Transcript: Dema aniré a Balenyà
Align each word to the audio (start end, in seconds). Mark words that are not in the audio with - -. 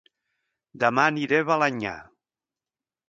Dema 0.83 1.05
aniré 1.11 1.41
a 1.45 1.49
Balenyà 1.51 1.95